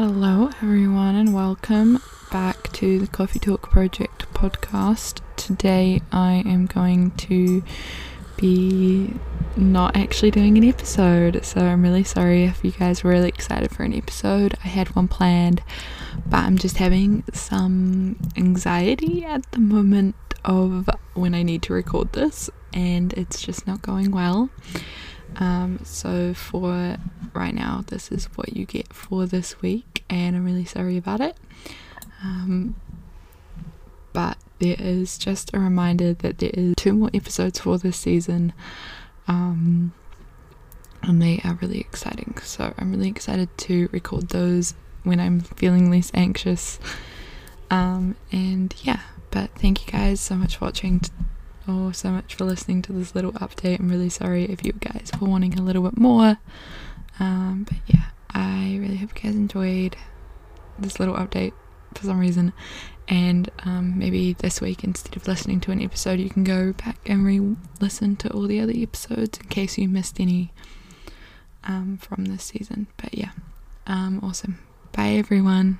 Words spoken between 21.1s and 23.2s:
when I need to record this, and